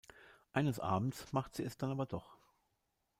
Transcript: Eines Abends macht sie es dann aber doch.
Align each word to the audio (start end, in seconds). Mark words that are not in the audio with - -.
Eines 0.51 0.79
Abends 0.79 1.31
macht 1.31 1.53
sie 1.53 1.63
es 1.63 1.77
dann 1.77 1.91
aber 1.91 2.07
doch. 2.07 2.35